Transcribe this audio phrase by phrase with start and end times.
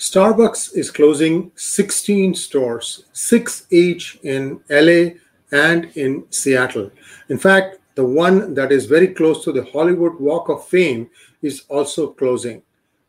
[0.00, 5.20] Starbucks is closing 16 stores, six each in LA
[5.52, 6.90] and in Seattle.
[7.28, 11.10] In fact, the one that is very close to the Hollywood Walk of Fame
[11.42, 12.62] is also closing.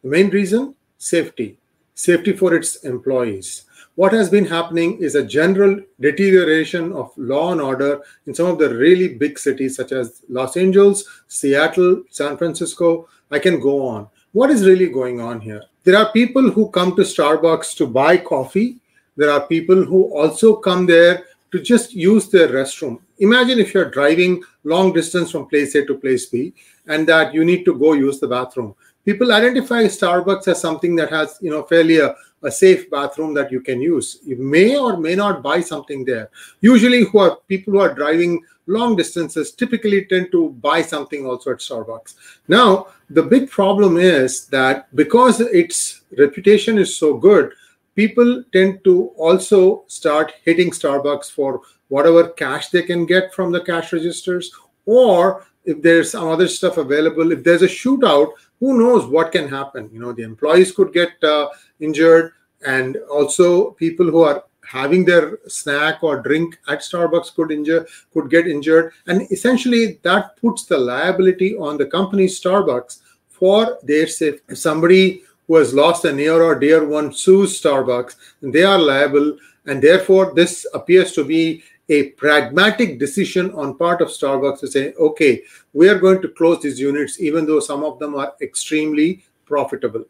[0.03, 0.75] The main reason?
[0.97, 1.57] Safety.
[1.95, 3.63] Safety for its employees.
[3.95, 8.59] What has been happening is a general deterioration of law and order in some of
[8.59, 13.07] the really big cities, such as Los Angeles, Seattle, San Francisco.
[13.31, 14.09] I can go on.
[14.33, 15.63] What is really going on here?
[15.83, 18.77] There are people who come to Starbucks to buy coffee.
[19.17, 23.01] There are people who also come there to just use their restroom.
[23.19, 26.53] Imagine if you're driving long distance from place A to place B
[26.87, 28.73] and that you need to go use the bathroom.
[29.03, 33.51] People identify Starbucks as something that has, you know, fairly a, a safe bathroom that
[33.51, 34.19] you can use.
[34.23, 36.29] You may or may not buy something there.
[36.61, 41.51] Usually, who are people who are driving long distances typically tend to buy something also
[41.51, 42.15] at Starbucks.
[42.47, 47.51] Now, the big problem is that because its reputation is so good,
[47.95, 53.61] people tend to also start hitting Starbucks for whatever cash they can get from the
[53.61, 54.53] cash registers,
[54.85, 59.47] or if there's some other stuff available, if there's a shootout, who knows what can
[59.47, 59.89] happen?
[59.93, 62.33] You know, the employees could get uh, injured,
[62.65, 68.29] and also people who are having their snack or drink at Starbucks could injure could
[68.29, 74.41] get injured, and essentially that puts the liability on the company Starbucks for their safety.
[74.49, 79.37] If somebody who has lost a near or dear one sues Starbucks, they are liable,
[79.65, 84.93] and therefore this appears to be a pragmatic decision on part of Starbucks to say,
[84.93, 89.25] okay, we are going to close these units, even though some of them are extremely
[89.45, 90.05] profitable.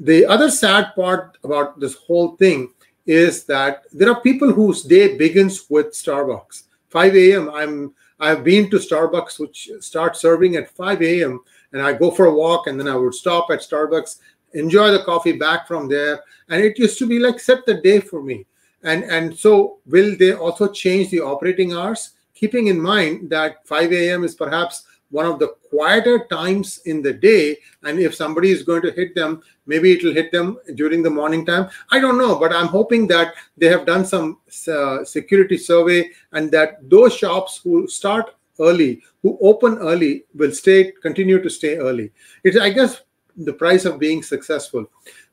[0.00, 2.72] The other sad part about this whole thing
[3.06, 6.62] is that there are people whose day begins with Starbucks.
[6.88, 7.50] 5 a.m.
[7.50, 11.40] I'm I've been to Starbucks, which start serving at 5 a.m.
[11.72, 14.18] and I go for a walk and then I would stop at Starbucks
[14.54, 18.00] enjoy the coffee back from there and it used to be like set the day
[18.00, 18.46] for me
[18.84, 22.10] and and so will they also change the operating hours?
[22.34, 27.12] Keeping in mind that 5 a.m is perhaps one of the quieter times in the
[27.12, 31.02] day and if somebody is going to hit them maybe it will hit them during
[31.02, 31.68] the morning time.
[31.90, 34.38] I don't know but i'm hoping that they have done some
[34.68, 40.92] uh, security survey and that those shops who start early who open early will stay
[41.02, 42.10] continue to stay early.
[42.42, 43.02] It's i guess
[43.36, 44.86] the price of being successful.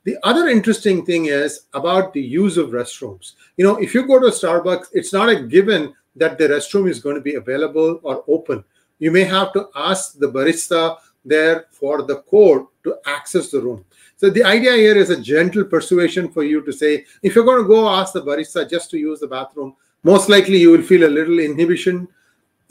[0.06, 3.34] The other interesting thing is about the use of restrooms.
[3.58, 7.00] You know, if you go to Starbucks, it's not a given that the restroom is
[7.00, 8.64] going to be available or open.
[9.00, 13.86] You may have to ask the barista there for the code to access the room.
[14.18, 17.62] So the idea here is a gentle persuasion for you to say, if you're going
[17.62, 21.08] to go ask the barista just to use the bathroom, most likely you will feel
[21.08, 22.08] a little inhibition,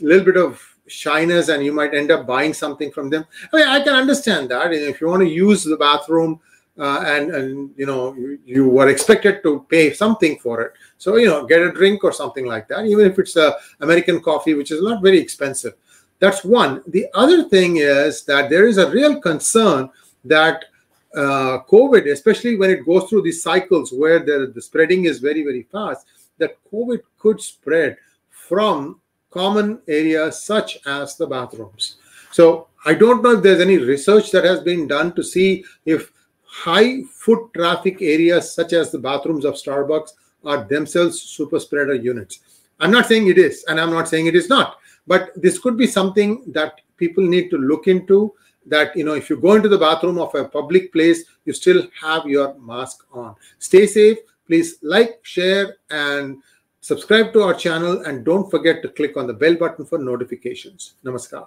[0.01, 3.27] a little bit of shyness and you might end up buying something from them.
[3.53, 4.73] I mean, I can understand that.
[4.73, 6.41] If you want to use the bathroom
[6.79, 10.73] uh, and, and, you know, you, you, were expected to pay something for it.
[10.97, 14.21] So, you know, get a drink or something like that, even if it's a American
[14.21, 15.75] coffee, which is not very expensive.
[16.21, 16.83] That's one.
[16.87, 19.91] The other thing is that there is a real concern
[20.25, 20.67] that
[21.15, 25.43] uh, COVID, especially when it goes through these cycles where the, the spreading is very,
[25.43, 26.07] very fast,
[26.39, 27.97] that COVID could spread
[28.31, 29.01] from
[29.31, 31.97] common areas such as the bathrooms.
[32.31, 36.13] So I don't know if there's any research that has been done to see if
[36.49, 40.11] high foot traffic areas such as the bathrooms of Starbucks
[40.45, 42.41] are themselves super spreader units.
[42.81, 45.77] I'm not saying it is, and I'm not saying it is not, but this could
[45.77, 48.35] be something that people need to look into.
[48.67, 51.89] That you know, if you go into the bathroom of a public place, you still
[52.03, 53.35] have your mask on.
[53.59, 54.19] Stay safe.
[54.47, 56.43] Please like, share, and
[56.89, 60.95] Subscribe to our channel and don't forget to click on the bell button for notifications.
[61.05, 61.47] Namaskar.